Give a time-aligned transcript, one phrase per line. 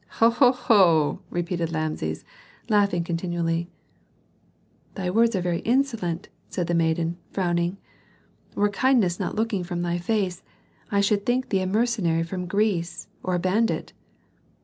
[0.17, 0.31] "Ho!
[0.31, 0.51] ho!
[0.51, 2.25] ho!" repeated Rameses,
[2.69, 3.69] laughing continually.
[4.95, 7.77] "Thy words are very insolent," said the maiden, frowning.
[8.55, 10.41] "Were kindness not looking from thy face,
[10.91, 13.93] I should think thee a mercenary from Greece or a bandit."